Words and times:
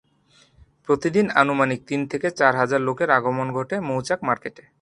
প্রতিদিন 0.85 1.25
আনুমানিক 1.41 1.79
তিন 1.87 2.01
থেকে 2.11 2.27
চার 2.39 2.53
হাজার 2.55 2.81
লোকের 2.81 3.09
আগমন 3.17 3.47
ঘটে 3.57 3.75
মৌচাক 3.89 4.19
মার্কেটে। 4.23 4.63